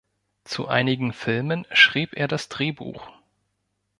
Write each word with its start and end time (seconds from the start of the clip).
Zu 0.45 0.67
einigen 0.67 1.13
Filmen 1.13 1.67
schrieb 1.71 2.15
er 2.17 2.27
das 2.27 2.49
Drehbuch. 2.49 3.07